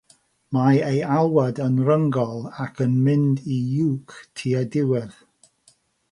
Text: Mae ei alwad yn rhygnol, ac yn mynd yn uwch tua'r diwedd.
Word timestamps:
Mae 0.55 0.77
ei 0.85 1.01
alwad 1.15 1.59
yn 1.65 1.75
rhygnol, 1.89 2.41
ac 2.63 2.81
yn 2.85 2.95
mynd 3.09 3.43
yn 3.57 3.67
uwch 3.83 4.15
tua'r 4.41 4.65
diwedd. 4.77 5.13